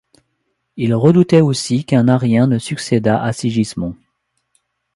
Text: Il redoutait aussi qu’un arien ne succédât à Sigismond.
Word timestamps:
Il 0.77 0.95
redoutait 0.95 1.41
aussi 1.41 1.85
qu’un 1.85 2.07
arien 2.07 2.47
ne 2.47 2.57
succédât 2.57 3.21
à 3.21 3.31
Sigismond. 3.33 3.95